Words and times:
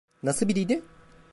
Nasıl 0.23 0.47
biriydi? 0.47 0.81